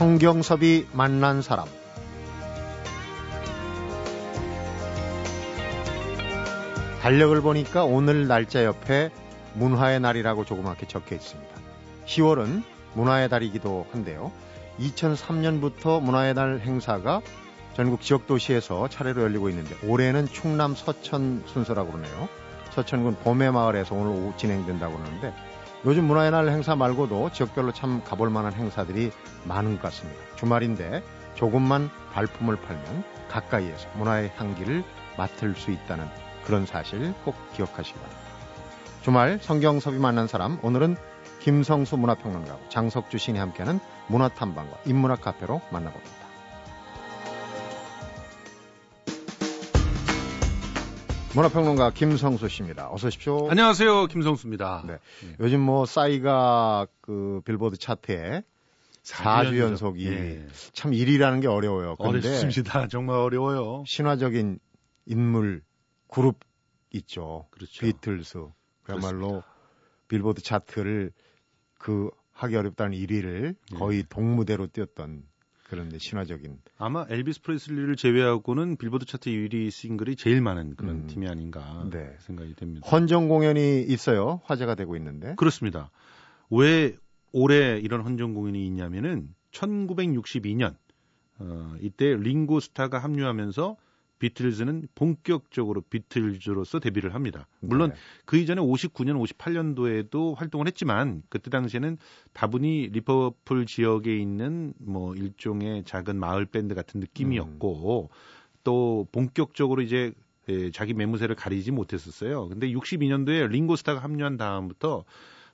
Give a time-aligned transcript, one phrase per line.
[0.00, 1.66] 성경섭이 만난 사람
[7.02, 9.10] 달력을 보니까 오늘 날짜 옆에
[9.52, 11.54] 문화의 날이라고 조그맣게 적혀 있습니다.
[12.06, 12.62] 10월은
[12.94, 14.32] 문화의 달이기도 한데요.
[14.78, 17.20] 2003년부터 문화의 날 행사가
[17.74, 22.26] 전국 지역 도시에서 차례로 열리고 있는데 올해는 충남 서천 순서라고 그러네요.
[22.70, 25.34] 서천군 봄의 마을에서 오늘 오후 진행된다고 그러는데
[25.86, 29.10] 요즘 문화의 날 행사 말고도 지역별로 참 가볼 만한 행사들이
[29.44, 30.20] 많은 것 같습니다.
[30.36, 31.02] 주말인데
[31.34, 34.84] 조금만 발품을 팔면 가까이에서 문화의 향기를
[35.16, 36.06] 맡을 수 있다는
[36.44, 38.30] 그런 사실 꼭 기억하시기 바랍니다.
[39.02, 40.96] 주말 성경섭이 만난 사람 오늘은
[41.40, 46.29] 김성수 문화평론가 장석주 신이 함께하는 문화탐방과 인문학 카페로 만나봅니다.
[51.34, 52.90] 문화평론가 김성수 씨입니다.
[52.90, 53.48] 어서 오십시오.
[53.48, 54.06] 안녕하세요.
[54.06, 54.82] 김성수입니다.
[54.86, 54.94] 네.
[54.94, 55.36] 네.
[55.38, 58.42] 요즘 뭐 싸이가 그 빌보드 차트에
[59.04, 60.46] 4주 연속이 예.
[60.72, 61.94] 참 1위라는 게 어려워요.
[61.98, 62.88] 어렵습니다.
[62.88, 63.84] 정말 어려워요.
[63.86, 64.58] 신화적인
[65.06, 65.62] 인물
[66.08, 66.40] 그룹
[66.90, 67.46] 있죠.
[67.50, 67.80] 그렇죠.
[67.80, 68.38] 비틀스.
[68.82, 69.46] 그야말로 그렇습니다.
[70.08, 71.12] 빌보드 차트를
[71.78, 73.76] 그 하기 어렵다는 1위를 예.
[73.76, 75.22] 거의 동무대로 뛰었던
[75.70, 81.06] 그런 신화적인 아마 엘비스 프레슬리를 제외하고는 빌보드 차트 1위 싱글이 제일 많은 그런 음.
[81.06, 82.12] 팀이 아닌가 네.
[82.18, 82.88] 생각이 됩니다.
[82.88, 84.40] 헌정 공연이 있어요.
[84.44, 85.36] 화제가 되고 있는데.
[85.36, 85.92] 그렇습니다.
[86.50, 86.96] 왜
[87.30, 90.74] 올해 이런 헌정 공연이 있냐면은 1962년
[91.38, 93.76] 어, 이때 링고 스타가 합류하면서
[94.20, 97.48] 비틀즈는 본격적으로 비틀즈로서 데뷔를 합니다.
[97.58, 97.96] 물론 네.
[98.24, 101.98] 그 이전에 59년, 58년도에도 활동을 했지만 그때 당시에는
[102.32, 108.14] 다분히 리버풀 지역에 있는 뭐 일종의 작은 마을 밴드 같은 느낌이었고 음.
[108.62, 110.12] 또 본격적으로 이제
[110.48, 112.48] 예, 자기 매무새를 가리지 못했었어요.
[112.48, 115.04] 근데 62년도에 링고스타가 합류한 다음부터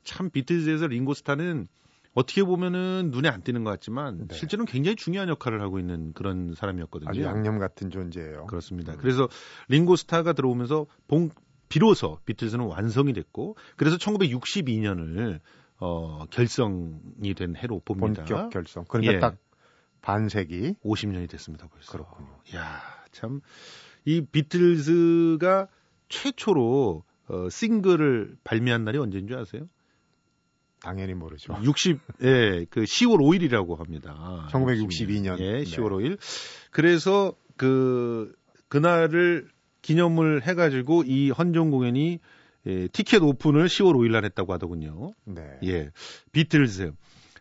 [0.05, 1.69] 참 비틀즈에서 링고스타는
[2.17, 4.35] 어떻게 보면은 눈에 안 띄는 것 같지만 네.
[4.35, 7.11] 실제로는 굉장히 중요한 역할을 하고 있는 그런 사람이었거든요.
[7.11, 8.47] 아주 양념 같은 존재예요.
[8.47, 8.93] 그렇습니다.
[8.95, 8.99] 음.
[8.99, 9.29] 그래서
[9.69, 11.31] 링고스타가 들어오면서 봉,
[11.69, 15.41] 비로소 비틀즈는 완성이 됐고 그래서 1962년을
[15.79, 18.25] 어, 결성이 된 해로 봅니다.
[18.25, 18.85] 본격 결성.
[18.89, 19.19] 그러니까 예.
[19.21, 19.37] 딱
[20.01, 21.93] 반세기 50년이 됐습니다 벌써.
[21.93, 22.29] 그렇군요.
[22.55, 22.81] 야,
[23.13, 23.41] 참
[24.07, 25.69] 이 비틀즈가
[26.09, 29.69] 최초로 어, 싱글을 발매한 날이 언제인 줄 아세요?
[30.87, 31.59] 당연히 모르죠.
[31.65, 34.47] 60, 예, 그 10월 5일이라고 합니다.
[34.53, 35.41] 1962년.
[35.41, 36.11] 예, 10월 네.
[36.11, 36.19] 5일.
[36.71, 38.33] 그래서 그,
[38.69, 39.49] 그날을
[39.83, 42.21] 기념을 해가지고 이 헌정 공연이
[42.67, 45.13] 예, 티켓 오픈을 10월 5일 날 했다고 하더군요.
[45.25, 45.43] 네.
[45.65, 45.91] 예.
[46.31, 46.93] 비틀즈.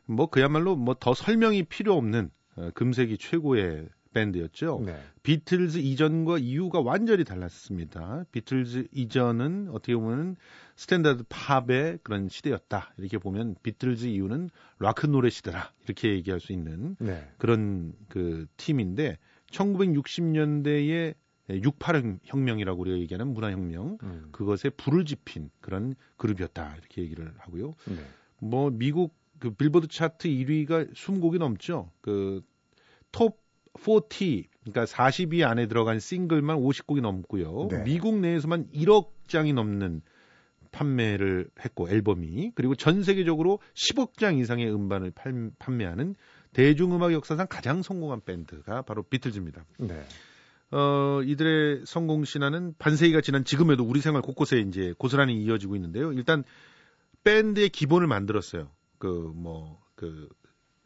[0.07, 4.81] 뭐 그야말로 뭐 더 설명이 필요 없는 어, 금세기 최고의 밴드였죠.
[4.85, 4.97] 네.
[5.23, 8.25] 비틀즈 이전과 이후가 완전히 달랐습니다.
[8.31, 10.37] 비틀즈 이전은 어떻게 보면
[10.75, 12.93] 스탠다드 팝의 그런 시대였다.
[12.97, 14.49] 이렇게 보면 비틀즈 이후는
[14.79, 15.71] 락큰롤의 시대라.
[15.83, 17.27] 이렇게 얘기할 수 있는 네.
[17.37, 19.17] 그런 그 팀인데
[19.51, 21.15] 1960년대에
[21.49, 24.29] 68 혁명이라고 우리가 얘기하는 문화 혁명 음.
[24.31, 27.73] 그것에 불을 지핀 그런 그룹이었다 이렇게 얘기를 하고요.
[27.87, 27.97] 네.
[28.39, 31.91] 뭐 미국 그 빌보드 차트 1위가 20곡이 넘죠.
[32.01, 33.44] 그톱
[33.79, 37.67] 40, 그러니까 40위 안에 들어간 싱글만 50곡이 넘고요.
[37.69, 37.83] 네.
[37.83, 40.01] 미국 내에서만 1억 장이 넘는
[40.71, 46.15] 판매를 했고 앨범이 그리고 전 세계적으로 10억 장 이상의 음반을 팔, 판매하는
[46.53, 49.65] 대중음악 역사상 가장 성공한 밴드가 바로 비틀즈입니다.
[49.79, 50.03] 네.
[50.71, 56.11] 어, 이들의 성공 신화는 반세기가 지난 지금에도 우리 생활 곳곳에 이제 고스란히 이어지고 있는데요.
[56.11, 56.43] 일단
[57.23, 58.69] 밴드의 기본을 만들었어요.
[58.97, 60.29] 그 뭐그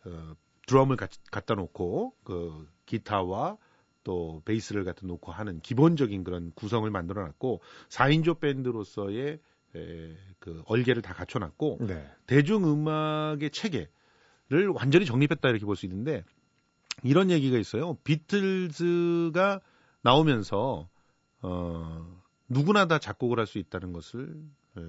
[0.06, 0.33] 어,
[0.69, 3.57] 드럼을 가, 갖다 놓고 그 기타와
[4.03, 9.40] 또 베이스를 갖다 놓고 하는 기본적인 그런 구성을 만들어 놨고 4인조 밴드로서의
[9.75, 12.07] 에, 그 얼개를 다 갖춰 놨고 네.
[12.25, 16.24] 대중 음악의 체계를 완전히 정립했다 이렇게 볼 수 있는데
[17.03, 17.96] 이런 얘기가 있어요.
[18.03, 19.62] 비틀즈가
[20.01, 20.89] 나오면서
[21.42, 24.36] 어 누구나 다 작곡을 할 수 있다는 것을
[24.77, 24.81] 에,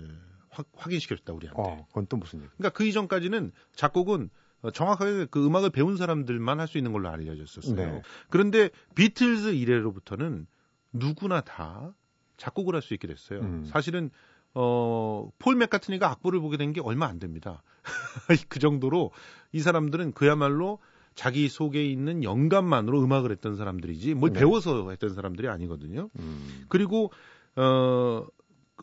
[0.49, 1.63] 확, 확인시켰다 우리한테.
[1.63, 2.49] 어, 그건 또 무슨 얘기?
[2.57, 7.75] 그러니까 그 이전까지는 작곡은 어, 정확하게 그 음악을 배운 사람들만 할 수 있는 걸로 알려졌었어요.
[7.77, 8.03] 네.
[8.29, 10.47] 그런데 비틀즈 이래로부터는
[10.93, 11.95] 누구나 다
[12.37, 13.41] 작곡을 할 수 있게 됐어요.
[13.41, 13.65] 음.
[13.67, 14.11] 사실은
[14.53, 17.63] 어, 폴 맥카트니가 악보를 보게 된 게 얼마 안 됩니다.
[18.49, 19.13] 그 정도로
[19.53, 20.79] 이 사람들은 그야말로
[21.15, 24.41] 자기 속에 있는 영감만으로 음악을 했던 사람들이지 뭘 네.
[24.41, 26.11] 배워서 했던 사람들이 아니거든요.
[26.19, 26.65] 음.
[26.69, 27.11] 그리고
[27.57, 28.27] 어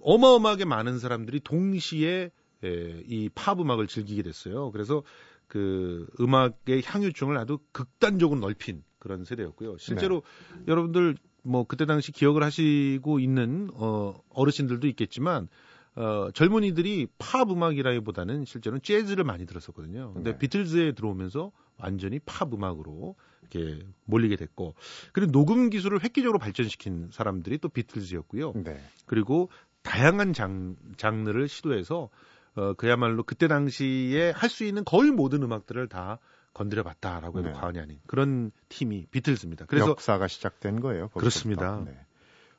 [0.02, 2.32] 어마어마하게 많은 사람들이 동시에
[2.64, 4.72] 에, 이팝 음악을 즐기게 됐어요.
[4.72, 5.04] 그래서
[5.48, 9.78] 그 음악의 향유층을 아주 극단적으로 넓힌 그런 세대였고요.
[9.78, 10.24] 실제로
[10.58, 10.64] 네.
[10.68, 15.48] 여러분들 뭐 그때 당시 기억을 하시고 있는 어 어르신들도 있겠지만
[15.96, 20.14] 어, 젊은이들이 팝 음악이라기보다는 실제로는 재즈를 많이 들었었거든요.
[20.14, 20.38] 근데 네.
[20.38, 24.76] 비틀즈에 들어오면서 완전히 팝 음악으로 이렇게 몰리게 됐고
[25.12, 28.54] 그리고 녹음 기술을 획기적으로 발전시킨 사람들이 또 비틀즈였고요.
[28.64, 28.80] 네.
[29.08, 29.50] 그리고
[29.82, 32.10] 다양한 장, 장르를 시도해서
[32.57, 36.19] 어, 그야말로 그때 당시에 할 수 있는 거의 모든 음악들을 다
[36.54, 37.54] 건드려봤다라고 해도 네.
[37.54, 39.65] 과언이 아닌 그런 팀이 비틀즈입니다.
[39.68, 41.09] 그래서 역사가 시작된 거예요.
[41.09, 41.83] 그렇습니다.
[41.86, 41.98] 네.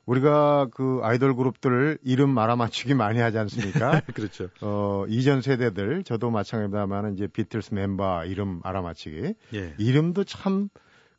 [0.06, 4.00] 우리가 그 아이돌 그룹들 이름 알아맞추기 많이 하지 않습니까?
[4.14, 4.48] 그렇죠.
[4.62, 9.34] 어, 이전 세대들 저도 마찬가지입니다만 이제 비틀스 멤버 이름 알아맞히기.
[9.54, 9.74] 예.
[9.78, 10.68] 이름도 참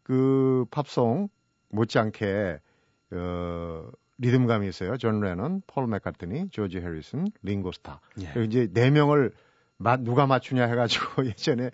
[0.10, 1.30] 그 팝송
[1.70, 2.60] 못지않게
[3.12, 4.98] 어, 리듬감이 있어요.
[4.98, 8.02] 존 레넌, 폴 맥카트니, 조지 해리슨, 링고스타.
[8.22, 8.44] 예.
[8.44, 9.32] 이제 네 명을
[9.78, 11.72] 마, 누가 맞추냐 해가지고 예전에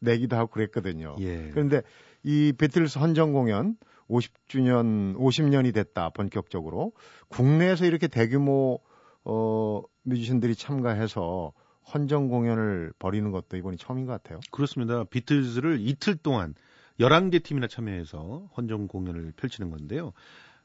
[0.00, 1.16] 내기도 하고 그랬거든요.
[1.20, 1.50] 예.
[1.50, 1.82] 그런데
[2.24, 3.76] 이 비틀스 헌정 공연
[4.10, 6.92] 50주년, 50년이 됐다, 본격적으로.
[7.28, 8.80] 국내에서 이렇게 대규모,
[9.24, 11.52] 어, 뮤지션들이 참가해서
[11.92, 14.40] 헌정 공연을 벌이는 것도 이번이 처음인 것 같아요.
[14.50, 15.04] 그렇습니다.
[15.04, 16.54] 비틀즈를 이틀 동안
[17.00, 20.12] 11개 팀이나 참여해서 헌정 공연을 펼치는 건데요.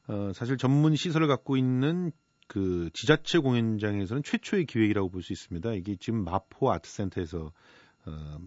[0.07, 2.11] 어, 사실 전문 시설을 갖고 있는
[2.47, 5.73] 그 지자체 공연장에서는 최초의 기획이라고 볼 수 있습니다.
[5.73, 7.51] 이게 지금 마포 아트센터에서
[8.05, 8.37] 어,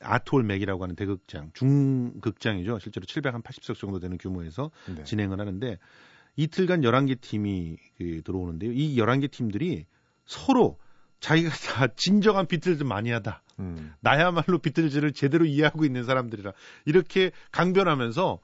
[0.00, 2.78] 아톨 맥이라고 하는 대극장, 중극장이죠.
[2.80, 5.04] 실제로 780석 정도 되는 규모에서 네.
[5.04, 5.78] 진행을 하는데
[6.36, 8.72] 이틀간 11개 팀이 그 들어오는데요.
[8.72, 9.86] 이 11개 팀들이
[10.26, 10.78] 서로
[11.20, 13.42] 자기가 다 진정한 비틀즈 마니아다.
[13.58, 13.94] 음.
[14.00, 16.52] 나야말로 비틀즈를 제대로 이해하고 있는 사람들이라
[16.84, 18.38] 이렇게 강변하면서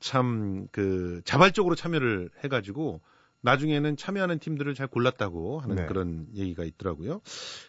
[0.00, 3.00] 참 그 자발적으로 참여를 해가지고
[3.42, 5.86] 나중에는 참여하는 팀들을 잘 골랐다고 하는 네.
[5.86, 7.20] 그런 얘기가 있더라고요.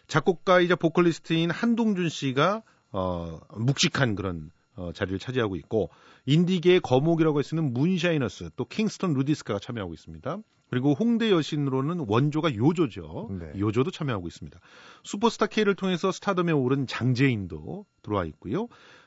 [0.08, 2.62] 작곡가이자 보컬리스트인 한동준 씨가
[2.92, 5.90] 어, 묵직한 그런 어, 자리를 차지하고 있고
[6.24, 10.38] 인디계의 거목이라고 할 수 있는 문샤이너스 또 킹스턴 루디스카가 참여하고 있습니다.
[10.68, 13.28] 그리고 홍대 여신으로는 원조가 요조죠.
[13.38, 13.52] 네.
[13.58, 14.58] 요조도 참여하고 있습니다.
[15.04, 18.66] 슈퍼스타 K를 통해서 스타덤에 오른 장재인도 들어와 있고요.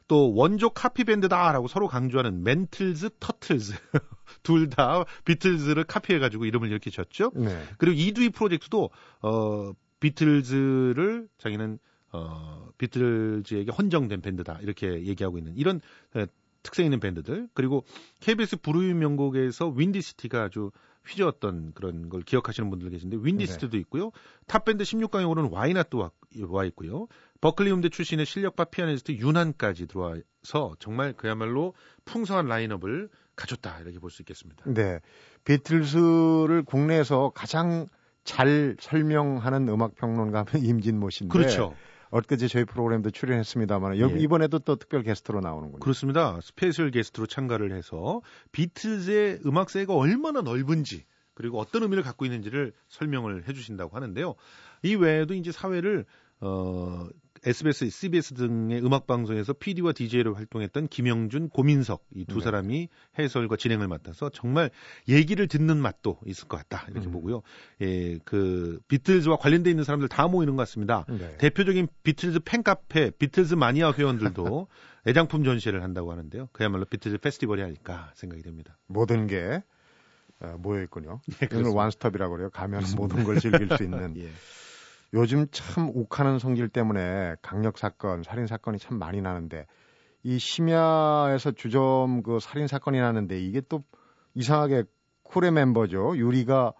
[0.10, 3.74] 또 원조 카피 밴드다라고 서로 강조하는 멘틀즈 타틀즈
[4.44, 7.32] 둘 다 비틀즈를 카피해가지고 이름을 이렇게 졌죠.
[7.36, 7.64] 네.
[7.78, 8.90] 그리고 이두이 프로젝트도
[9.22, 11.78] 어 비틀즈를 자기는
[12.12, 15.80] 어 비틀즈에게 헌정된 밴드다 이렇게 얘기하고 있는 이런
[16.16, 16.26] 에,
[16.64, 17.86] 특색 있는 밴드들 그리고
[18.20, 20.72] KBS 불후의 명곡에서 윈디시티가 아주
[21.08, 23.78] 휘저었던 그런 걸 기억하시는 분들 계신데 윈디시티도 네.
[23.80, 24.12] 있고요.
[24.48, 26.12] 탑밴드 16강에 오른 와이낫도 와,
[26.48, 27.08] 와 있고요.
[27.42, 31.74] 버클리 음대 출신의 실력파 피아니스트 윤한까지 들어와서 정말 그야말로
[32.06, 34.64] 풍성한 라인업을 가졌다 이렇게 볼 수 있겠습니다.
[34.68, 35.00] 네,
[35.46, 37.88] 비틀스를 국내에서 가장
[38.26, 41.76] 잘 설명하는 음악 평론가는 임진모 씨인데 그렇죠.
[42.12, 44.20] 엊그제 저희 프로그램도 출연했습니다만 예.
[44.20, 45.80] 이번에도 또 특별 게스트로 나오는군요.
[45.80, 46.40] 그렇습니다.
[46.42, 48.22] special guest로 참가를 해서
[48.52, 51.06] 비틀즈의 음악 세계가 얼마나 넓은지
[51.36, 54.36] 그리고 어떤 의미를 갖고 있는지를 설명을 해주신다고 하는데요.
[54.84, 56.06] 이 외에도 이제 사회를
[56.42, 57.08] 어
[57.44, 62.42] SBS, CBS 등의 음악 방송에서 PD와 DJ로 활동했던 김영준, 고민석 이두 네.
[62.44, 64.70] 사람이 해설과 진행을 맡아서 정말
[65.08, 67.12] 얘기를 듣는 맛도 있을 것 같다 이렇게 음.
[67.12, 67.42] 보고요.
[67.82, 71.06] 예, 그 비틀즈와 관련돼 있는 사람들 다 모이는 것 같습니다.
[71.08, 71.38] 네.
[71.38, 74.68] 대표적인 비틀즈 팬카페, 비틀즈 마니아 회원들도
[75.08, 76.50] 애장품 전시회를 한다고 하는데요.
[76.52, 78.78] 그야말로 비틀즈 페스티벌이 아닐까 생각이 됩니다.
[78.88, 79.64] 모든 게
[80.42, 81.22] 어, 모여 있군요.
[81.40, 82.50] 네, 이걸 완스톱이라고 그래요.
[82.50, 84.16] 가면 모든 걸 즐길 수 있는.
[84.18, 84.30] 예.
[85.14, 89.66] 요즘 참 욱하는 성질 때문에 강력 사건, 살인 사건이 참 많이 나는데
[90.24, 93.84] 이 심야에서 주점 그 살인 사건이 나는데 이게 또
[94.36, 94.84] 이상하게
[95.24, 96.18] 쿨의 멤버죠.
[96.18, 96.74] 유리가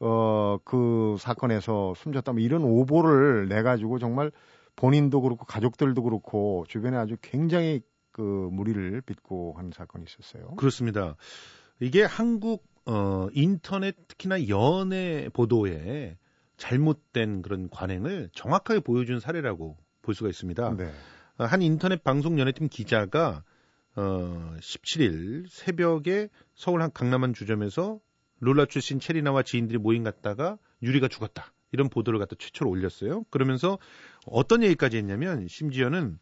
[0.00, 4.30] 어 그 사건에서 숨졌다면 이런 오보를 내 가지고 정말
[4.76, 8.20] 본인도 그렇고 가족들도 그렇고 주변에 아주 굉장히 그
[8.52, 10.54] 무리를 빚고 하는 사건이 있었어요.
[10.56, 11.16] 그렇습니다.
[11.80, 16.16] 이게 한국 어 인터넷 특히나 연예 보도에
[16.56, 20.76] 잘못된 그런 관행을 정확하게 보여준 사례라고 볼 수가 있습니다.
[20.76, 20.92] 네.
[21.38, 23.42] 어, 한 인터넷 방송 연예팀 기자가
[23.96, 28.00] 어 17일 새벽에 서울 한 강남 한 주점에서
[28.40, 31.52] 롤라 출신 체리나와 지인들이 모임 갔다가 유리가 죽었다.
[31.72, 33.24] 이런 보도를 갖다 최초로 올렸어요.
[33.30, 33.78] 그러면서
[34.26, 36.18] 어떤 얘기까지 했냐면 심지어는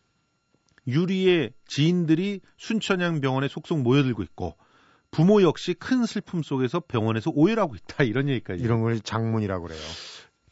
[0.86, 4.56] 유리의 지인들이 순천향 병원에 속속 모여들고 있고
[5.10, 8.62] 부모 역시 큰 슬픔 속에서 병원에서 오해를 하고 있다 이런 얘기까지.
[8.62, 9.80] 이런 걸 장문이라고 그래요.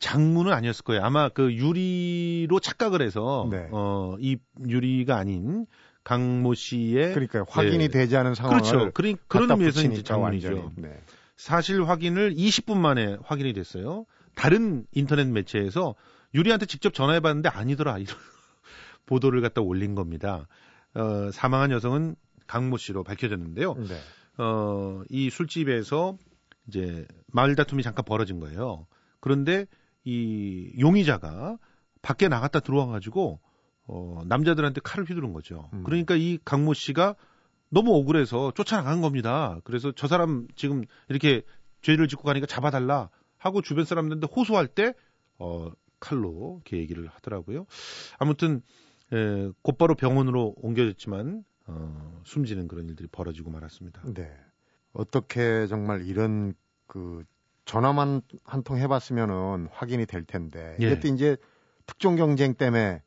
[0.00, 1.04] 장문은 아니었을 거예요.
[1.04, 3.69] 아마 그 유리로 착각을 해서 네.
[3.71, 5.66] 어이 유리가 아닌
[6.02, 7.88] 강모 씨의 그러니까 확인이 네.
[7.88, 8.90] 되지 않은 상황을 그렇죠.
[8.92, 10.73] 그런 그런 의미에서 이제 장문이죠.
[10.76, 10.99] 네.
[11.37, 14.07] 사실 확인을 20분 만에 확인이 됐어요.
[14.35, 15.95] 다른 인터넷 매체에서
[16.35, 17.99] 유리한테 직접 전화해 봤는데 아니더라.
[17.99, 18.16] 이런
[19.04, 20.47] 보도를 갖다 올린 겁니다.
[20.95, 22.16] 어, 사망한 여성은
[22.47, 23.75] 강모 씨로 밝혀졌는데요.
[23.75, 23.99] 네.
[24.38, 26.16] 어, 이 술집에서
[26.69, 28.87] 이제 말다툼이 잠깐 벌어진 거예요.
[29.21, 29.66] 그런데
[30.04, 31.59] 이 용의자가
[32.02, 33.40] 밖에 나갔다 들어와 가지고
[33.87, 35.69] 어 남자들한테 칼을 휘두른 거죠.
[35.73, 35.83] 음.
[35.85, 37.16] 그러니까 이 강모 씨가
[37.71, 39.61] 너무 억울해서 쫓아나간 겁니다.
[39.64, 41.42] 그래서 저 사람 지금 이렇게
[41.83, 44.95] 죄를 짓고 가니까 잡아달라 하고 주변 사람들한테 호소할 때
[45.38, 47.66] 어, 칼로 이렇게 얘기를 하더라고요.
[48.19, 48.62] 아무튼
[49.12, 54.02] 에, 곧바로 병원으로 옮겨졌지만 어, 숨지는 그런 일들이 벌어지고 말았습니다.
[54.14, 54.30] 네.
[54.92, 56.54] 어떻게 정말 이런
[56.87, 57.25] 그
[57.70, 60.90] 전화만 한 통 해봤으면은 확인이 될 텐데 예.
[60.90, 61.36] 이것도 이제
[61.86, 63.02] 특종 경쟁 때문에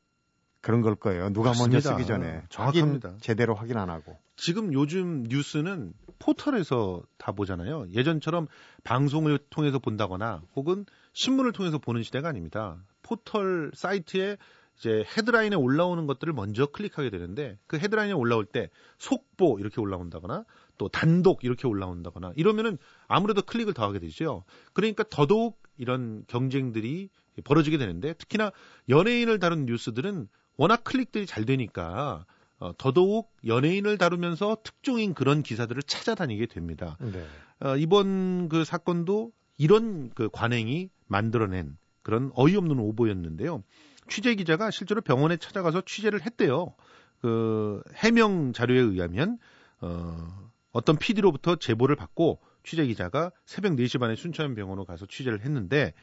[0.62, 1.30] 그런 걸 거예요.
[1.34, 1.74] 누가 맞습니다.
[1.74, 3.10] 먼저 쓰기 전에 정확합니다.
[3.10, 4.18] 확인, 제대로 확인 안 하고.
[4.38, 7.88] 지금 요즘 뉴스는 포털에서 다 보잖아요.
[7.92, 8.48] 예전처럼
[8.86, 12.78] 방송을 통해서 본다거나 혹은 신문을 통해서 보는 시대가 아닙니다.
[13.02, 14.38] 포털 사이트에
[14.80, 20.46] 이제 헤드라인에 올라오는 것들을 먼저 클릭하게 되는데 그 헤드라인에 올라올 때 속보 이렇게 올라온다거나
[20.78, 22.78] 또 단독 이렇게 올라온다거나 이러면은
[23.08, 24.44] 아무래도 클릭을 더 하게 되죠.
[24.74, 27.10] 그러니까 더더욱 이런 경쟁들이
[27.44, 28.52] 벌어지게 되는데 특히나
[28.90, 30.28] 연예인을 다룬 뉴스들은
[30.58, 32.26] 워낙 클릭들이 잘 되니까
[32.60, 36.98] 어, 더더욱 연예인을 다루면서 특종인 그런 기사들을 찾아다니게 됩니다.
[37.00, 37.26] 네.
[37.60, 43.64] 어, 이번 그 사건도 이런 그 관행이 만들어낸 그런 어이없는 오보였는데요.
[44.10, 46.76] 취재 기자가 실제로 병원에 찾아가서 취재를 했대요.
[47.22, 49.38] 그 해명 자료에 의하면
[49.82, 55.94] 어, 어떤 PD로부터 제보를 받고 취재 기자가 새벽 4시 반에 순천병원으로 가서 취재를 했는데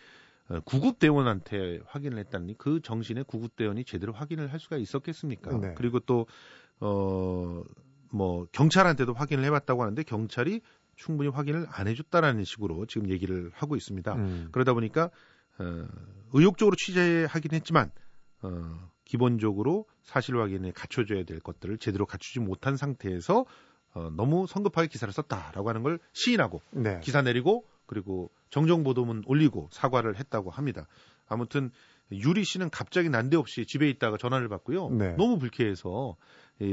[0.49, 5.57] 어, 구급대원한테 확인을 했다니 그 정신에 구급대원이 제대로 확인을 할 수가 있었겠습니까?
[5.59, 5.75] 네.
[5.77, 6.27] 그리고 또,
[6.81, 7.63] 어,
[8.13, 10.61] 뭐, 경찰한테도 확인을 해봤다고 하는데 경찰이
[10.97, 14.13] 충분히 확인을 안 해줬다라는 식으로 지금 얘기를 하고 있습니다.
[14.15, 14.49] 음.
[14.51, 15.11] 그러다 보니까,
[15.59, 15.87] 어,
[16.33, 17.93] 의욕적으로 취재하긴 했지만,
[18.43, 23.45] 어, 기본적으로 사실 확인에 갖춰줘야 될 것들을 제대로 갖추지 못한 상태에서
[23.95, 27.01] 어, 너무 성급하게 기사를 썼다라고 하는 걸 시인하고 네.
[27.03, 30.87] 기사 내리고 그리고 정정 보도문 올리고 사과를 했다고 합니다.
[31.29, 31.71] 아무튼
[32.13, 34.91] 유리 씨는 갑자기 난데없이 집에 있다가 전화를 받고요.
[34.91, 35.15] 네.
[35.17, 36.17] 너무 불쾌해서
[36.63, 36.67] 예,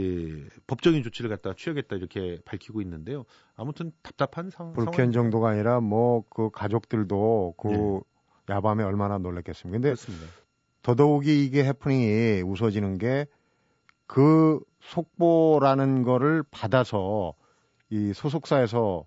[0.68, 3.26] 법적인 조치를 갖다 취하겠다 이렇게 밝히고 있는데요.
[3.56, 4.74] 아무튼 답답한 상황.
[4.74, 8.00] 불쾌한 정도가 아니라 뭐 그 가족들도 그 네.
[8.50, 9.74] 야밤에 얼마나 놀랐겠습니까.
[9.76, 10.26] 근데 그렇습니다.
[10.82, 13.28] 더더욱이 이게 해프닝이 웃어지는 게
[14.08, 17.34] 그 속보라는 거를 받아서
[17.90, 19.06] 이 소속사에서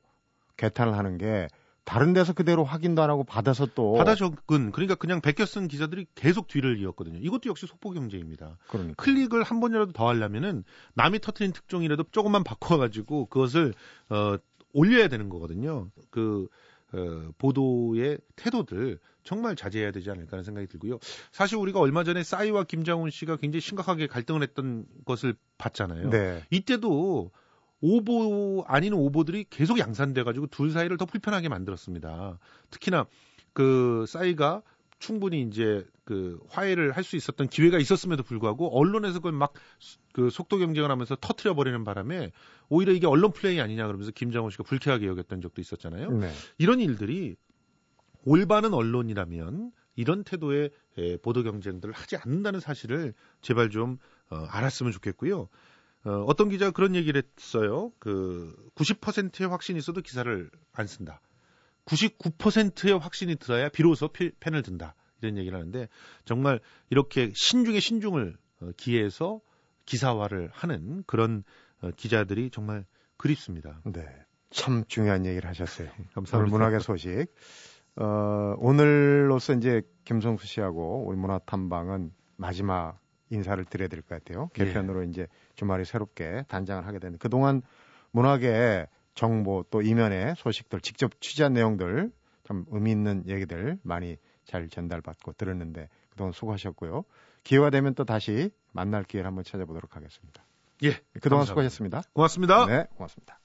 [0.56, 1.48] 개탄을 하는 게
[1.84, 6.06] 다른 데서 그대로 확인도 안 하고 받아서 또 받아 적은 그러니까 그냥 베껴 쓴 기자들이
[6.14, 7.18] 계속 뒤를 이었거든요.
[7.18, 8.58] 이것도 역시 속보 경제입니다.
[8.68, 9.02] 그러니까.
[9.02, 13.74] 클릭을 한 번이라도 더 하려면은 남이 터트린 특종이라도 조금만 바꿔 가지고 그것을
[14.10, 14.36] 어
[14.72, 15.90] 올려야 되는 거거든요.
[16.10, 16.48] 그
[16.92, 20.98] 어, 보도의 태도들 정말 자제해야 되지 않을까 하는 생각이 들고요.
[21.32, 26.10] 사실 우리가 얼마 전에 싸이와 김장훈 씨가 굉장히 심각하게 갈등을 했던 것을 봤잖아요.
[26.10, 26.44] 네.
[26.50, 27.30] 이때도
[27.82, 32.38] 오보 아닌 오보들이 계속 양산돼 가지고 둘 사이를 더 불편하게 만들었습니다.
[32.70, 33.06] 특히나
[33.52, 34.62] 그 싸이가
[34.98, 39.54] 충분히 이제 그 화해를 할 수 있었던 기회가 있었음에도 불구하고 언론에서 그걸 막
[40.12, 42.32] 그 속도 경쟁을 하면서 터트려 버리는 바람에
[42.68, 46.10] 오히려 이게 언론 플레이 아니냐 그러면서 김정은 씨가 불쾌하게 여겼던 적도 있었잖아요.
[46.12, 46.32] 네.
[46.58, 47.36] 이런 일들이
[48.24, 50.70] 올바른 언론이라면 이런 태도의
[51.22, 53.98] 보도 경쟁들을 하지 않는다는 사실을 제발 좀
[54.30, 55.48] 어, 알았으면 좋겠고요.
[56.04, 57.92] 어, 어떤 기자가 그런 얘기를 했어요.
[57.98, 61.20] 그 90%의 확신이 있어도 기사를 안 쓴다.
[61.84, 64.94] 99%의 확신이 들어야 비로소 펜을 든다.
[65.20, 65.88] 이런 얘기를 하는데
[66.24, 69.40] 정말 이렇게 신중에 신중을 어, 기해서
[69.84, 71.44] 기사화를 하는 그런
[71.82, 72.86] 어, 기자들이 정말
[73.16, 73.82] 그립습니다.
[73.84, 74.06] 네.
[74.50, 75.90] 참 중요한 얘기를 하셨어요.
[76.14, 76.38] 감사합니다.
[76.38, 77.26] 오늘 문학의 소식.
[78.00, 84.50] 어, 오늘로서 이제 김성수 씨하고 우리 문화 탐방은 마지막 인사를 드려야 될 것 같아요.
[84.58, 84.64] 예.
[84.64, 85.08] 개편으로 예.
[85.08, 87.62] 이제 주말에 새롭게 단장을 하게 되는데 그동안
[88.12, 92.10] 문학의 정보 또 이면의 소식들 직접 취재한 내용들
[92.44, 97.04] 참 의미 있는 얘기들 많이 잘 전달받고 들었는데 그동안 수고하셨고요.
[97.44, 100.42] 기회가 되면 또 다시 만날 기회를 한번 찾아보도록 하겠습니다.
[100.84, 100.92] 예.
[101.20, 101.44] 그동안 감사합니다.
[101.44, 102.02] 수고하셨습니다.
[102.14, 102.66] 고맙습니다.
[102.66, 103.38] 네, 고맙습니다.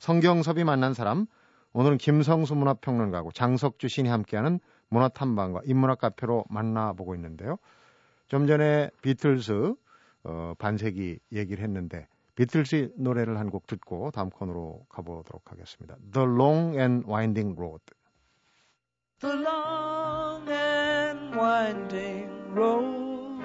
[0.00, 1.26] 성경섭이 만난 사람
[1.72, 7.58] 오늘은 김성수 문화평론가와 장석주 시인이 함께하는 문화탐방과 인문학 카페로 만나보고 있는데요.
[8.28, 9.74] 좀 전에 비틀스
[10.24, 15.96] 어, 반세기 얘기를 했는데 비틀스 노래를 한 곡 듣고 다음 코너로 가보도록 하겠습니다.
[16.12, 17.84] The Long and Winding Road.
[19.20, 23.44] The long and winding road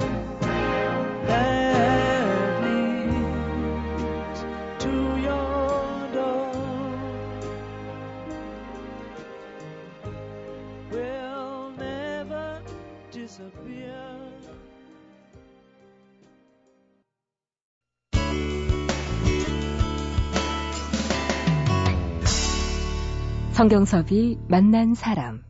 [13.36, 14.16] disappear.
[23.54, 25.44] 성경섭이 만난 사람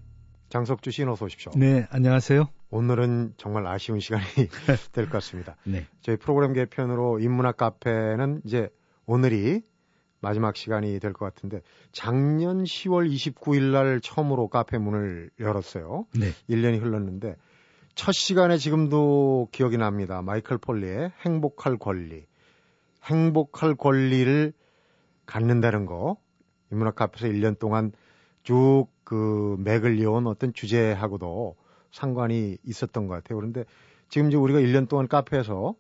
[0.50, 1.52] 장석주 씨 어서 오십시오.
[1.56, 2.48] 네, 안녕하세요.
[2.70, 4.24] 오늘은 정말 아쉬운 시간이
[4.94, 5.56] 될 것 같습니다.
[5.66, 5.86] 네.
[6.02, 8.70] 저희 프로그램 개편으로 인문학 카페는 이제
[9.06, 9.62] 오늘이
[10.22, 11.62] 마지막 시간이 될 것 같은데
[11.92, 16.06] 작년 10월 29일 날 처음으로 카페 문을 열었어요.
[16.18, 16.28] 네.
[16.50, 17.36] 1년이 흘렀는데
[17.96, 20.22] 첫 시간에 지금도 기억이 납니다.
[20.22, 22.26] 마이클 폴리의 행복할 권리.
[23.04, 24.54] 행복할 권리를
[25.26, 26.18] 갖는다는 거.
[26.72, 27.92] 인문학 카페에서 1년 동안
[28.44, 31.56] 쭉 그 맥을 이어온 어떤 주제하고도
[31.92, 33.38] 상관이 있었던 것 같아요.
[33.38, 33.64] 그런데
[34.10, 35.76] 지금 이제 우리가 1년 동안 카페에서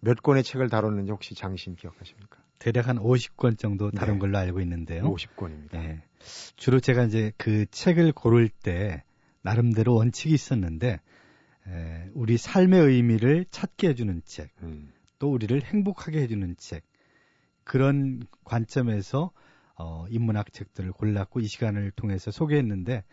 [0.00, 2.38] 몇 권의 책을 다뤘는지 혹시 장신 기억하십니까?
[2.58, 4.20] 대략 한 50권 정도 다룬 네.
[4.20, 5.04] 걸로 알고 있는데요.
[5.04, 5.72] 50권입니다.
[5.72, 6.02] 네.
[6.56, 9.04] 주로 제가 이제 그 책을 고를 때
[9.42, 11.00] 나름대로 원칙이 있었는데
[11.68, 14.92] 에, 우리 삶의 의미를 찾게 해주는 책, 음.
[15.18, 16.84] 또 우리를 행복하게 해주는 책
[17.64, 19.30] 그런 관점에서
[19.78, 23.04] 어, 인문학 책들을 골랐고 이 시간을 통해서 소개했는데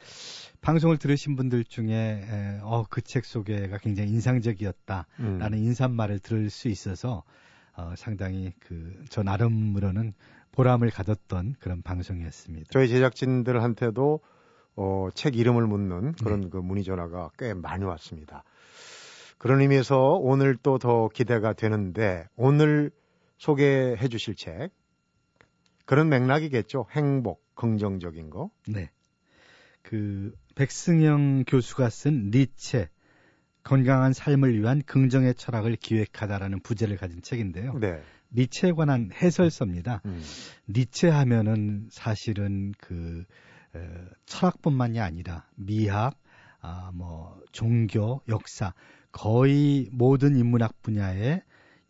[0.61, 5.53] 방송을 들으신 분들 중에 어, 그 책 소개가 굉장히 인상적이었다라는 음.
[5.53, 7.23] 인사말을 들을 수 있어서
[7.75, 10.13] 어, 상당히 그 저 나름으로는
[10.51, 12.67] 보람을 가졌던 그런 방송이었습니다.
[12.71, 14.19] 저희 제작진들한테도
[14.75, 16.49] 어, 책 이름을 묻는 그런 네.
[16.49, 18.43] 그 문의 전화가 꽤 많이 왔습니다.
[19.37, 22.91] 그런 의미에서 오늘 또 더 기대가 되는데 오늘
[23.37, 24.71] 소개해 주실 책
[25.85, 26.85] 그런 맥락이겠죠.
[26.91, 28.51] 행복, 긍정적인 거.
[28.67, 28.91] 네.
[29.81, 32.89] 그 백승영 교수가 쓴 니체
[33.63, 37.73] 건강한 삶을 위한 긍정의 철학을 기획하다라는 부제를 가진 책인데요.
[37.79, 38.01] 네.
[38.33, 40.01] 니체에 관한 해설서입니다.
[40.05, 40.21] 음.
[40.67, 43.25] 니체 하면은 사실은 그 에,
[44.25, 46.17] 철학뿐만이 아니라 미학,
[46.61, 48.73] 아, 뭐 종교, 역사
[49.11, 51.41] 거의 모든 인문학 분야에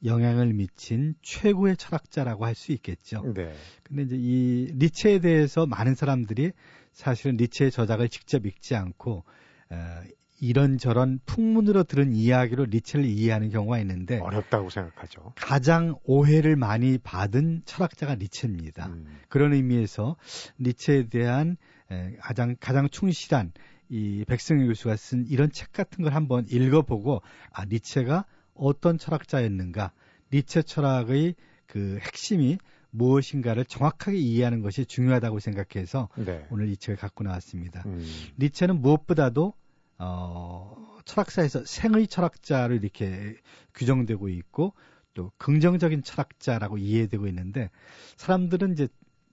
[0.05, 3.21] 영향을 미친 최고의 철학자라고 할 수 있겠죠.
[3.33, 3.53] 네.
[3.83, 6.51] 근데 이제 이 니체에 대해서 많은 사람들이
[6.93, 9.23] 사실은 니체의 저작을 직접 읽지 않고
[9.71, 10.01] 어,
[10.41, 15.33] 이런저런 풍문으로 들은 이야기로 니체를 이해하는 경우가 있는데 어렵다고 생각하죠.
[15.35, 18.87] 가장 오해를 많이 받은 철학자가 니체입니다.
[18.87, 19.05] 음.
[19.27, 20.15] 그런 의미에서
[20.59, 21.57] 니체에 대한
[21.91, 23.51] 에, 가장 가장 충실한
[23.89, 27.21] 이 백승희 교수가 쓴 이런 책 같은 걸 한번 읽어보고
[27.51, 29.91] 아 니체가 어떤 철학자였는가,
[30.31, 32.57] 니체 철학의 그 핵심이
[32.91, 36.45] 무엇인가를 정확하게 이해하는 것이 중요하다고 생각해서 네.
[36.49, 37.83] 오늘 이 책을 갖고 나왔습니다.
[37.85, 38.03] 음.
[38.39, 39.53] 니체는 무엇보다도
[39.99, 43.35] 어, 철학사에서 생의 철학자로 이렇게
[43.75, 44.73] 규정되고 있고
[45.13, 47.69] 또 긍정적인 철학자라고 이해되고 있는데
[48.17, 48.87] 사람들은 이제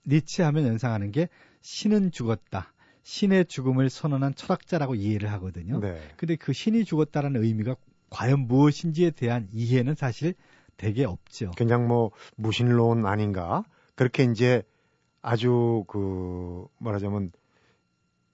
[0.06, 1.28] 니체 하면 연상하는 게
[1.66, 2.72] 신은 죽었다.
[3.02, 5.80] 신의 죽음을 선언한 철학자라고 이해를 하거든요.
[5.80, 6.00] 네.
[6.16, 7.76] 근데 그 신이 죽었다라는 의미가
[8.10, 10.34] 과연 무엇인지에 대한 이해는 사실
[10.76, 11.50] 되게 없죠.
[11.56, 14.62] 그냥 뭐 무신론 아닌가 그렇게 이제
[15.22, 17.32] 아주 그 말하자면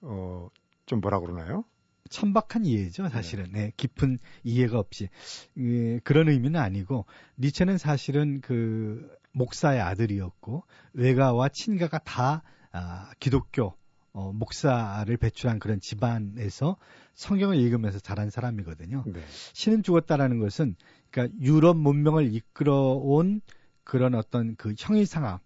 [0.01, 0.49] 어
[0.85, 1.63] 좀 뭐라 그러나요?
[2.09, 3.45] 천박한 이해죠, 사실은.
[3.51, 3.65] 네.
[3.65, 5.09] 네 깊은 이해가 없이.
[5.57, 7.05] 예, 그런 의미는 아니고,
[7.39, 12.43] 니체는 사실은 그 목사의 아들이었고, 외가와 친가가 다
[12.73, 13.73] 아, 기독교
[14.11, 16.77] 어, 목사를 배출한 그런 집안에서
[17.15, 19.05] 성경을 읽으면서 자란 사람이거든요.
[19.07, 19.23] 네.
[19.53, 20.75] 신은 죽었다라는 것은
[21.09, 23.41] 그러니까 유럽 문명을 이끌어온
[23.83, 25.41] 그런 어떤 그 형이상학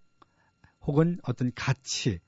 [0.81, 2.19] 혹은 어떤 가치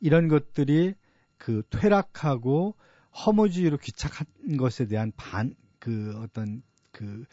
[0.00, 0.94] 이런 것들이
[1.36, 2.74] 그 퇴락하고
[3.26, 6.62] 허무주의로 귀착한 것에 대한 반 그 어떤
[6.92, 7.26] 그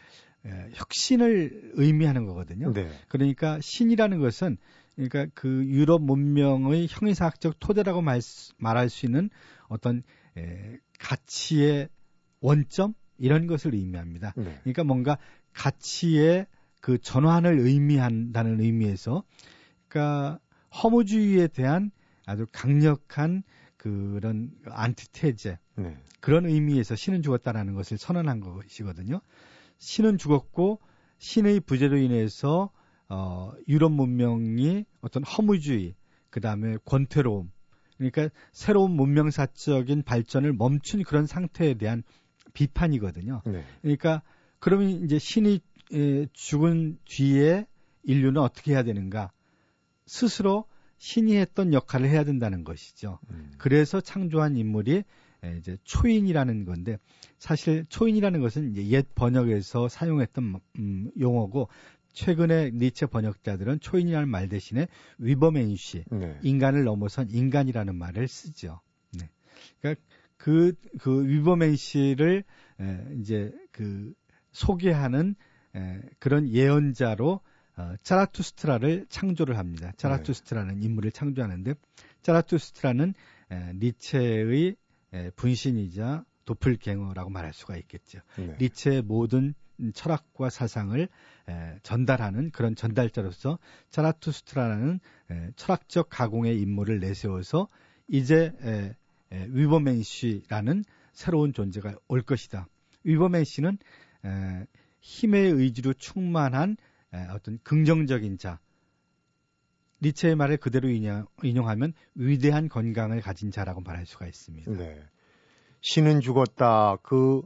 [0.44, 2.74] 에, 혁신을 의미하는 거거든요.
[2.74, 2.90] 네.
[3.08, 4.58] 그러니까 신이라는 것은
[4.94, 8.20] 그러니까 그 유럽 문명의 형이사학적 토대라고 말,
[8.58, 9.30] 말할 수 있는
[9.68, 10.02] 어떤
[10.36, 11.88] 에, 가치의
[12.40, 14.34] 원점 이런 것을 의미합니다.
[14.36, 14.58] 네.
[14.62, 15.18] 그러니까 뭔가
[15.52, 16.46] 가치의
[16.80, 19.22] 그 전환을 의미한다는 의미에서
[19.88, 20.40] 그러니까
[20.82, 21.90] 허무주의에 대한
[22.26, 23.42] 아주 강력한
[23.76, 25.96] 그런 안티테제 네.
[26.20, 29.20] 그런 의미에서 신은 죽었다라는 것을 선언한 것이거든요.
[29.78, 30.80] 신은 죽었고
[31.18, 32.70] 신의 부재로 인해서
[33.12, 35.94] 어, 유럽 문명이 어떤 허무주의,
[36.30, 37.50] 그 다음에 권태로움,
[37.98, 42.04] 그러니까 새로운 문명사적인 발전을 멈춘 그런 상태에 대한
[42.54, 43.42] 비판이거든요.
[43.44, 43.64] 네.
[43.82, 44.22] 그러니까
[44.58, 45.60] 그러면 이제 신이
[45.92, 47.66] 에, 죽은 뒤에
[48.04, 49.30] 인류는 어떻게 해야 되는가?
[50.06, 50.64] 스스로
[50.96, 53.18] 신이 했던 역할을 해야 된다는 것이죠.
[53.30, 53.52] 음.
[53.58, 55.04] 그래서 창조한 인물이
[55.58, 56.98] 이제 초인이라는 건데
[57.38, 61.68] 사실 초인이라는 것은 이제 옛 번역에서 사용했던 음, 용어고
[62.12, 64.86] 최근에 니체 번역자들은 초인이라는 말 대신에
[65.18, 66.38] 위버맨시 네.
[66.42, 68.80] 인간을 넘어선 인간이라는 말을 쓰죠.
[69.18, 69.28] 네.
[69.80, 70.02] 그러니까
[70.36, 72.44] 그, 그 위버맨시를
[72.80, 74.12] 에, 이제 그
[74.52, 75.34] 소개하는
[75.74, 77.40] 에, 그런 예언자로
[77.76, 79.92] 어, 자라투스트라를 창조를 합니다.
[79.96, 80.86] 자라투스트라는 네.
[80.86, 81.74] 인물을 창조하는데
[82.20, 83.14] 자라투스트라는
[83.50, 84.76] 에, 니체의
[85.14, 88.18] 에, 분신이자 도플갱어라고 말할 수가 있겠죠.
[88.36, 88.56] 네.
[88.60, 89.54] 니체의 모든
[89.94, 91.08] 철학과 사상을
[91.48, 93.58] 에, 전달하는 그런 전달자로서
[93.90, 97.68] 자라투스트라는 에, 철학적 가공의 임무를 내세워서
[98.08, 98.94] 이제 에,
[99.32, 102.68] 에, 위버맨시라는 새로운 존재가 올 것이다.
[103.04, 103.78] 위버맨시는
[104.24, 104.66] 에,
[105.00, 106.76] 힘의 의지로 충만한
[107.12, 108.60] 에, 어떤 긍정적인 자.
[110.02, 114.72] 니체의 말을 그대로 인용, 인용 하면 위대한 건강을 가진 자라고 말할 수가 있습니다.
[114.72, 115.00] 네.
[115.80, 116.96] 신은 죽었다.
[117.02, 117.42] 그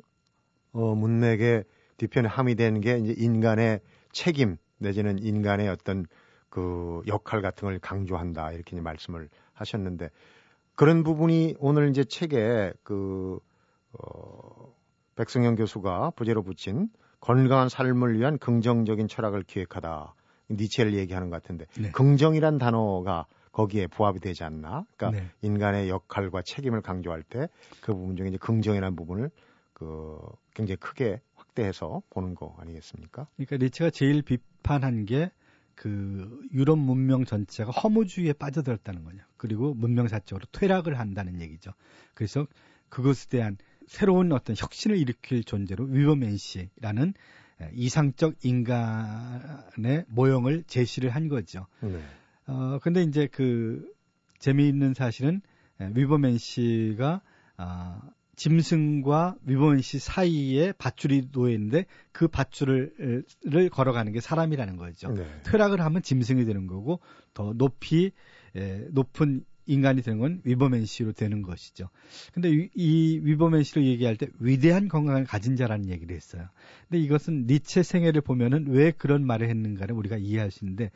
[0.72, 1.64] 어, 문맥에
[1.97, 3.81] 뒤편에 함의되는 게 이제 인간의
[4.13, 6.07] 책임 내지는 인간의 어떤
[6.49, 10.11] 그 역할 같은 걸 강조한다 이렇게 말씀을 하셨는데
[10.75, 13.39] 그런 부분이 오늘 이제 책에 그
[13.93, 14.75] 어,
[15.17, 16.89] 백승영 교수가 부제로 붙인
[17.21, 20.15] 건강한 삶을 위한 긍정적인 철학을 기획하다
[20.51, 21.91] 니체를 얘기하는 것 같은데 네.
[21.91, 24.85] 긍정이란 단어가 거기에 부합이 되지 않나?
[24.97, 25.31] 그러니까 네.
[25.41, 27.49] 인간의 역할과 책임을 강조할 때
[27.81, 29.31] 그 부분 중에 이제 긍정이라는 부분을
[29.73, 30.19] 그
[30.55, 31.21] 굉장히 크게
[31.57, 33.27] 확대해서 보는 거 아니겠습니까?
[33.37, 35.31] 그러니까 니체가 제일 비판한 게
[35.77, 39.25] 그 유럽 문명 전체가 허무주의에 빠져들었다는 거냐.
[39.37, 41.71] 그리고 문명사적으로 퇴락을 한다는 얘기죠.
[42.14, 42.47] 그래서
[42.88, 47.14] 그것에 대한 새로운 어떤 혁신을 일으킬 존재로 Übermensch라는
[47.75, 51.66] 이상적 인간의 모형을 제시를 한 거죠.
[51.81, 52.03] 네.
[52.47, 53.87] 어, 근데 이제 그
[54.38, 55.42] 재미있는 사실은
[55.79, 57.21] Übermensch가
[57.59, 58.01] 아,
[58.37, 65.12] 짐승과 Übermensch 사이에 밧줄이 놓여 있는데 그 밧줄을 를 걸어가는 게 사람이라는 거죠.
[65.12, 65.27] 네.
[65.44, 67.01] 퇴락을 하면 짐승이 되는 거고
[67.35, 68.12] 더 높이
[68.55, 71.88] 에, 높은 인간이 되는 건 위버맨 씨로 되는 것이죠.
[72.33, 76.49] 근데 이, 이 위버맨 씨를 얘기할 때 위대한 건강을 가진 자라는 얘기를 했어요.
[76.88, 80.90] 근데 이것은 니체 생애를 보면은 왜 그런 말을 했는가를 우리가 이해할 수 있는데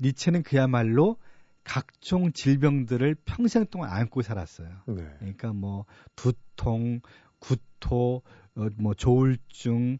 [0.00, 1.16] 니체는 그야말로
[1.64, 4.68] 각종 질병들을 평생 동안 안고 살았어요.
[4.86, 5.06] 네.
[5.18, 5.84] 그러니까 뭐
[6.60, 7.00] 두통,
[7.38, 8.22] 구토,
[8.54, 9.98] 어, 뭐 조울증,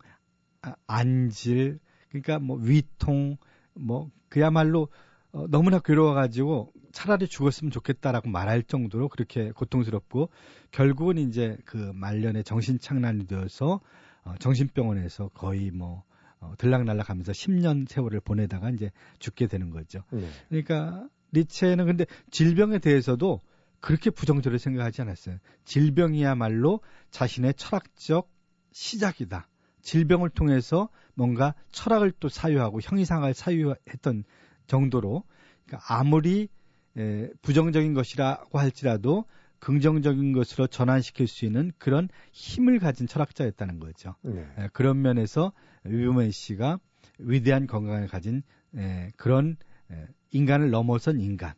[0.63, 3.39] 아, 안질, 그러니까 뭐 위통,
[3.75, 4.89] 뭐 그야말로
[5.33, 10.29] 어, 너무나 괴로워가지고 차라리 죽었으면 좋겠다라고 말할 정도로 그렇게 고통스럽고
[10.71, 13.81] 결국은 이제 그 말년에 정신착란이 되어서
[14.25, 16.03] 어, 정신병원에서 거의 뭐
[16.41, 20.03] 어, 들락날락하면서 10년 세월을 보내다가 이제 죽게 되는 거죠.
[20.11, 20.29] 네.
[20.49, 23.41] 그러니까 리체는 근데 질병에 대해서도
[23.81, 25.39] 그렇게 부정적으로 생각하지 않았어요.
[25.65, 28.31] 질병이야말로 자신의 철학적
[28.73, 29.49] 시작이다.
[29.83, 34.25] 질병을 통해서 뭔가 철학을 또 사유하고 형이상을 사유했던
[34.67, 35.25] 정도로
[35.67, 36.49] 그러니까 아무리
[36.97, 39.25] 에, 부정적인 것이라고 할지라도
[39.59, 44.15] 긍정적인 것으로 전환시킬 수 있는 그런 힘을 가진 철학자였다는 거죠.
[44.23, 44.47] 네.
[44.59, 45.53] 에, 그런 면에서
[45.85, 46.79] 위브맨 씨가
[47.19, 48.43] 위대한 건강을 가진
[48.77, 49.57] 에, 그런
[49.91, 51.55] 에, 인간을 넘어선 인간.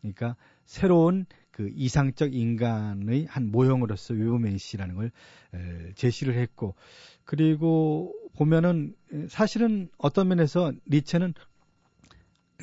[0.00, 1.26] 그러니까 새로운
[1.58, 4.14] 그 이상적 인간의 한 모형으로서
[4.58, 5.10] 씨라는 걸
[5.54, 6.76] 에, 제시를 했고
[7.24, 8.94] 그리고 보면은
[9.28, 11.34] 사실은 어떤 면에서 리체는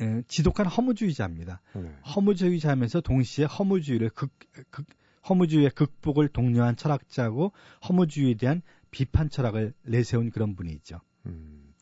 [0.00, 1.60] 에, 지독한 허무주의자입니다.
[1.74, 1.94] 네.
[2.16, 4.30] 허무주의자면서 동시에 허무주의를 극,
[4.70, 4.86] 극
[5.28, 7.52] 허무주의의 극복을 독려한 철학자고
[7.86, 11.02] 허무주의에 대한 비판 철학을 내세운 그런 분이 있죠.
[11.26, 11.74] 음,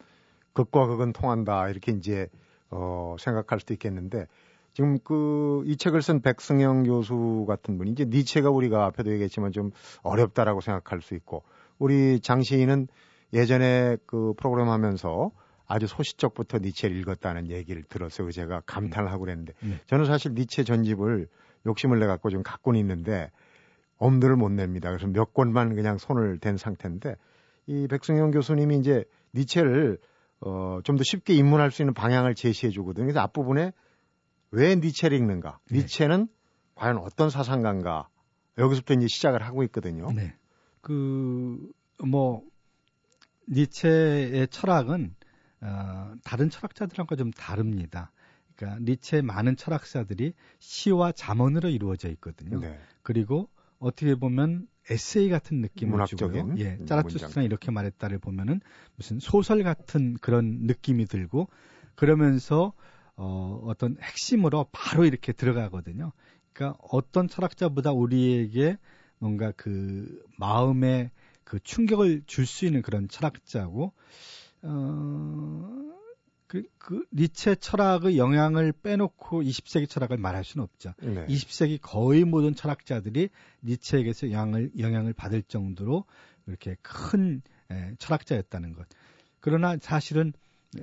[0.52, 2.28] 극과 극은 통한다 이렇게 이제
[2.70, 4.26] 어, 생각할 수도 있겠는데
[4.74, 9.70] 지금 그 이 책을 쓴 백승영 교수 같은 분이 이제 니체가 우리가 앞에도 얘기했지만 좀
[10.02, 11.42] 어렵다라고 생각할 수 있고
[11.78, 12.88] 우리 장 시인은
[13.32, 15.30] 예전에 그 프로그램 하면서
[15.66, 18.30] 아주 소시적부터 니체를 읽었다는 얘기를 들었어요.
[18.30, 19.80] 제가 감탄을 하고 그랬는데 네.
[19.86, 21.28] 저는 사실 니체 전집을
[21.66, 23.30] 욕심을 내 갖고 좀 갖고는 있는데
[23.96, 24.90] 엄두를 못 냅니다.
[24.90, 27.16] 그래서 몇 권만 그냥 손을 댄 상태인데
[27.66, 29.98] 이 백승영 교수님이 이제 니체를
[30.40, 33.06] 어, 좀 더 쉽게 입문할 수 있는 방향을 제시해 주거든요.
[33.06, 33.72] 그래서 앞부분에
[34.54, 35.58] 왜 니체를 읽는가?
[35.70, 35.78] 네.
[35.78, 36.28] 니체는
[36.74, 38.08] 과연 어떤 사상가인가?
[38.56, 40.12] 여기서부터 이제 시작을 하고 있거든요.
[40.12, 40.34] 네.
[40.80, 41.58] 그,
[42.04, 42.42] 뭐,
[43.48, 45.14] 니체의 철학은,
[45.60, 48.12] 어, 다른 철학자들하고 좀 다릅니다.
[48.54, 52.60] 그러니까 니체의 많은 철학사들이 시와 잠언으로 이루어져 있거든요.
[52.60, 52.78] 네.
[53.02, 53.48] 그리고
[53.80, 56.64] 어떻게 보면 에세이 같은 느낌을 문학적인 주고요.
[56.64, 58.60] 예, 짜라투스트가 이렇게 말했다를 보면은
[58.96, 61.48] 무슨 소설 같은 그런 느낌이 들고
[61.94, 62.72] 그러면서
[63.16, 66.12] 어, 어떤 핵심으로 바로 이렇게 들어가거든요.
[66.52, 68.78] 그러니까 어떤 철학자보다 우리에게
[69.18, 71.10] 뭔가 그 마음에
[71.44, 73.92] 그 충격을 줄 수 있는 그런 철학자고
[74.62, 75.94] 어,
[76.46, 80.94] 그, 그 니체 철학의 영향을 빼놓고 20세기 철학을 말할 수는 없죠.
[81.00, 81.26] 네.
[81.26, 83.28] 20세기 거의 모든 철학자들이
[83.62, 86.04] 니체에게서 영향을 영향을 받을 정도로
[86.46, 88.86] 이렇게 큰 에, 철학자였다는 것.
[89.40, 90.32] 그러나 사실은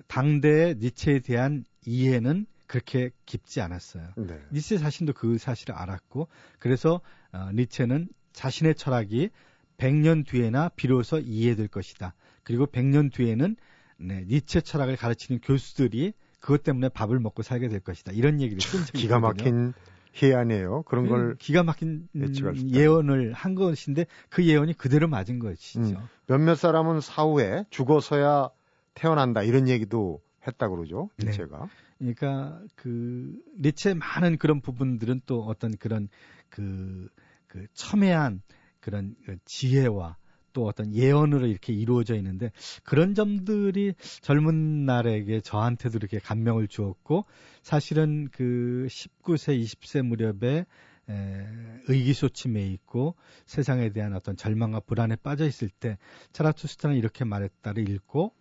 [0.07, 4.09] 당대의 니체에 대한 이해는 그렇게 깊지 않았어요.
[4.15, 4.39] 네.
[4.53, 7.01] 니체 자신도 그 사실을 알았고 그래서
[7.33, 9.29] 어, 니체는 자신의 철학이
[9.77, 12.13] 100년 뒤에나 비로소 이해될 것이다.
[12.43, 13.55] 그리고 100년 뒤에는
[13.97, 18.13] 네, 니체 철학을 가르치는 교수들이 그것 때문에 밥을 먹고 살게 될 것이다.
[18.13, 19.73] 이런 얘기를 쓴 적이 기가 막힌
[20.21, 20.83] 해안이에요.
[20.83, 25.79] 그런 걸 음, 기가 막힌 예언을 한 것인데 그 예언이 그대로 맞은 것이죠.
[25.79, 25.95] 음,
[26.27, 28.49] 몇몇 사람은 사후에 죽어서야
[28.93, 31.09] 태어난다 이런 얘기도 했다 그러죠.
[31.19, 31.69] 니체가.
[31.99, 32.13] 네.
[32.13, 36.09] 그러니까 그 니체의 많은 그런 부분들은 또 어떤 그런
[36.49, 37.07] 그,
[37.47, 38.41] 그 첨예한
[38.79, 40.17] 그런 그 지혜와
[40.53, 42.51] 또 어떤 예언으로 이렇게 이루어져 있는데
[42.83, 47.25] 그런 점들이 젊은 날에게 저한테도 이렇게 감명을 주었고
[47.61, 50.65] 사실은 그 19세, 20세 무렵에
[51.09, 51.47] 에,
[51.87, 55.97] 의기소침해 있고 세상에 대한 어떤 절망과 불안에 빠져 있을 때
[56.31, 58.33] 차라투스트는 이렇게 말했다를 읽고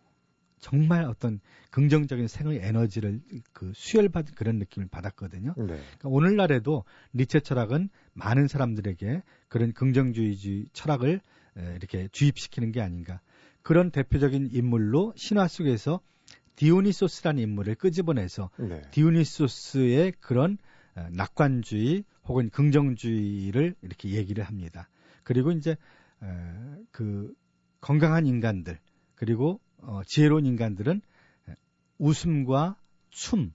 [0.61, 3.21] 정말 어떤 긍정적인 생의 에너지를
[3.53, 5.55] 그 수혈받은 그런 느낌을 받았거든요.
[5.57, 5.65] 네.
[5.65, 11.21] 그러니까 오늘날에도 니체 철학은 많은 사람들에게 그런 긍정주의 철학을
[11.57, 13.21] 이렇게 주입시키는 게 아닌가.
[13.63, 16.01] 그런 대표적인 인물로 신화 속에서
[16.57, 18.83] 디오니소스라는 인물을 끄집어내서 네.
[18.91, 20.59] 디오니소스의 그런
[21.13, 24.89] 낙관주의 혹은 긍정주의를 이렇게 얘기를 합니다.
[25.23, 25.77] 그리고 이제
[26.91, 27.35] 그
[27.81, 28.79] 건강한 인간들
[29.15, 31.01] 그리고 어, 지혜로운 인간들은
[31.99, 32.77] 웃음과
[33.11, 33.53] 춤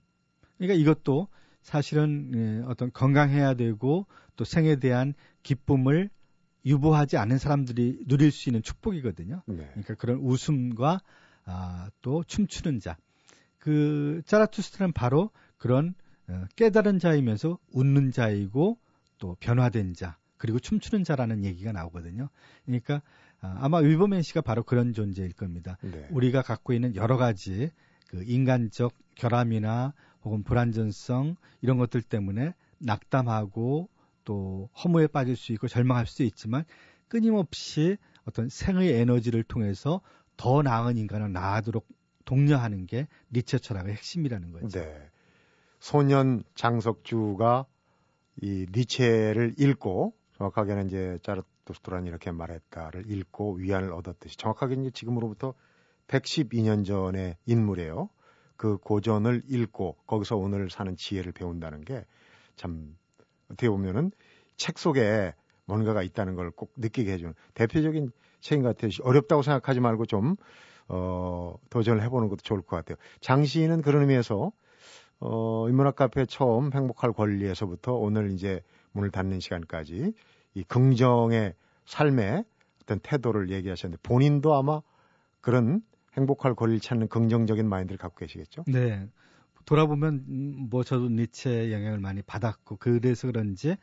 [0.56, 1.28] 그러니까 이것도
[1.62, 6.10] 사실은 어떤 건강해야 되고 또 생에 대한 기쁨을
[6.64, 9.42] 유보하지 않은 사람들이 누릴 수 있는 축복이거든요.
[9.46, 9.68] 네.
[9.70, 11.00] 그러니까 그런 웃음과
[11.44, 12.96] 아, 또 춤추는 자.
[13.58, 15.94] 그 짜라투스트는 바로 그런
[16.28, 18.78] 어, 깨달은 자이면서 웃는 자이고
[19.18, 22.28] 또 변화된 자 그리고 춤추는 자라는 얘기가 나오거든요.
[22.64, 23.02] 그러니까
[23.40, 25.78] 아, 아마 윌버맨 씨가 바로 그런 존재일 겁니다.
[25.82, 26.06] 네.
[26.10, 27.70] 우리가 갖고 있는 여러 가지
[28.08, 33.88] 그 인간적 결함이나 혹은 불안전성 이런 것들 때문에 낙담하고
[34.24, 36.64] 또 허무에 빠질 수 있고 절망할 수도 있지만
[37.08, 40.00] 끊임없이 어떤 생의 에너지를 통해서
[40.36, 41.86] 더 나은 인간을 낳아도록
[42.24, 44.80] 독려하는 게 니체 철학의 핵심이라는 거죠.
[44.80, 45.10] 네.
[45.78, 47.66] 소년 장석주가
[48.42, 55.54] 이 니체를 읽고 정확하게는 이제 짜르토스트란 이렇게 말했다를 읽고 위안을 얻었듯이 정확하게 이제 지금으로부터
[56.08, 58.08] 112년 전의 인물이에요.
[58.56, 62.04] 그 고전을 읽고 거기서 오늘 사는 지혜를 배운다는 게
[62.56, 62.96] 참
[63.46, 64.10] 어떻게 보면은
[64.56, 65.34] 책 속에
[65.66, 68.90] 뭔가가 있다는 걸 꼭 느끼게 해주는 대표적인 책인 것 같아요.
[69.02, 70.36] 어렵다고 생각하지 말고 좀,
[70.88, 72.96] 어, 도전을 해보는 것도 좋을 것 같아요.
[73.20, 74.52] 장 시인은 그런 의미에서,
[75.20, 80.12] 어, 인문학 카페 처음 행복할 권리에서부터 오늘 이제 문을 닫는 시간까지
[80.54, 81.54] 이 긍정의
[81.86, 82.44] 삶의
[82.82, 84.80] 어떤 태도를 얘기하셨는데 본인도 아마
[85.40, 85.82] 그런
[86.16, 88.64] 행복할 권리를 찾는 긍정적인 마인드를 갖고 계시겠죠?
[88.66, 89.08] 네.
[89.64, 93.76] 돌아보면 음, 뭐 저도 니체의 영향을 많이 받았고 그래서 그런지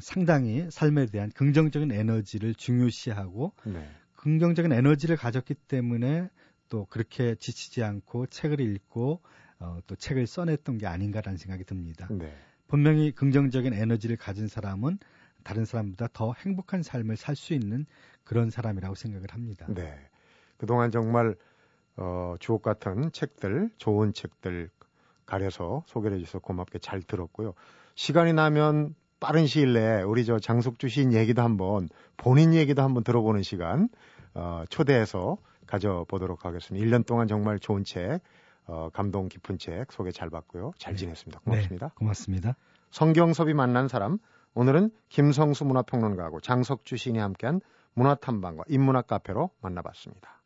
[0.00, 3.88] 상당히 삶에 대한 긍정적인 에너지를 중요시하고 네.
[4.16, 6.30] 긍정적인 에너지를 가졌기 때문에
[6.68, 9.20] 또 그렇게 지치지 않고 책을 읽고
[9.58, 12.08] 어, 또 책을 써냈던 게 아닌가라는 생각이 듭니다.
[12.10, 12.34] 네.
[12.66, 14.98] 분명히 긍정적인 에너지를 가진 사람은
[15.42, 17.86] 다른 사람보다 더 행복한 삶을 살 수 있는
[18.24, 19.66] 그런 사람이라고 생각을 합니다.
[19.68, 19.94] 네.
[20.56, 21.36] 그동안 정말
[21.96, 24.70] 어, 주옥 같은 책들, 좋은 책들
[25.26, 27.54] 가려서 소개를 해주셔서 고맙게 잘 들었고요.
[27.94, 33.42] 시간이 나면 빠른 시일 내에 우리 저 장석주 시인 얘기도 한번 본인 얘기도 한번 들어보는
[33.42, 33.88] 시간
[34.34, 36.84] 어, 초대해서 가져보도록 하겠습니다.
[36.84, 38.20] 1년 동안 정말 좋은 책,
[38.66, 40.72] 어, 감동 깊은 책 소개 잘 받고요.
[40.78, 40.98] 잘 네.
[40.98, 41.40] 지냈습니다.
[41.40, 41.86] 고맙습니다.
[41.88, 42.56] 네, 고맙습니다.
[42.90, 44.18] 성경섭이 만난 사람
[44.54, 47.60] 오늘은 김성수 문화평론가하고 장석주 시인이 함께한
[47.94, 50.42] 문화탐방과 인문학 카페로 만나봤습니다.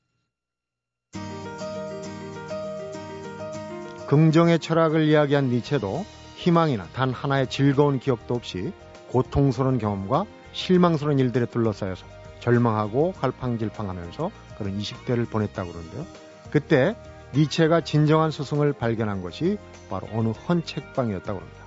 [4.08, 6.04] 긍정의 철학을 이야기한 니체도
[6.36, 8.72] 희망이나 단 하나의 즐거운 기억도 없이
[9.10, 12.06] 고통스러운 경험과 실망스러운 일들에 둘러싸여서
[12.40, 16.06] 절망하고 갈팡질팡하면서 그런 20대를 보냈다고 그러는데요.
[16.50, 16.96] 그때
[17.34, 19.58] 니체가 진정한 스승을 발견한 것이
[19.90, 21.58] 바로 어느 헌 책방이었다고 합니다.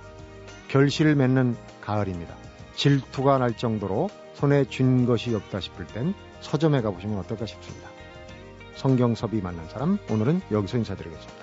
[0.68, 2.34] 결실을 맺는 가을입니다.
[2.74, 7.88] 질투가 날 정도로 손에 쥔 것이 없다 싶을 땐 서점에 가보시면 어떨까 싶습니다.
[8.74, 11.41] 성경섭이 만난 사람 오늘은 여기서 인사드리겠습니다.